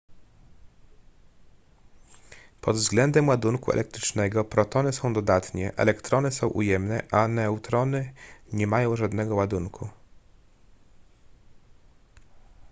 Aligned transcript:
pod 2.61 2.75
względem 2.75 3.27
ładunku 3.27 3.71
elektrycznego 3.71 4.45
protony 4.45 4.93
są 4.93 5.13
dodatnie 5.13 5.75
elektrony 5.75 6.31
są 6.31 6.47
ujemne 6.47 7.03
a 7.11 7.27
neutrony 7.27 8.13
nie 8.53 8.67
mają 8.67 8.95
żadnego 8.95 9.35
ładunku 9.35 9.89